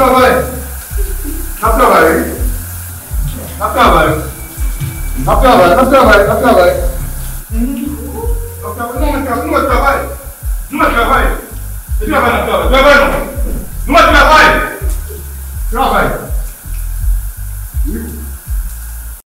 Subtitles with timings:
[0.00, 0.40] trabalho.
[1.60, 2.24] Dá trabalho, hein?
[3.58, 4.24] Dá trabalho.
[5.18, 6.82] Dá trabalho, dá trabalho, dá trabalho.
[7.50, 9.58] Não, não é trabalho.
[9.58, 10.10] Não é trabalho.
[10.70, 11.38] Não é trabalho.
[12.00, 12.70] Não é trabalho.
[12.70, 13.29] Trabalho.